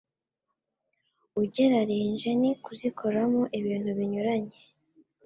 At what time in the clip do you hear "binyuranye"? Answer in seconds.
3.97-4.57